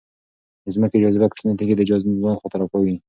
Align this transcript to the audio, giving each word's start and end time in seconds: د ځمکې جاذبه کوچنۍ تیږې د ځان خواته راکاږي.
د 0.63 0.65
ځمکې 0.75 1.01
جاذبه 1.03 1.27
کوچنۍ 1.31 1.53
تیږې 1.59 1.75
د 1.77 1.81
ځان 1.89 2.35
خواته 2.39 2.57
راکاږي. 2.61 2.95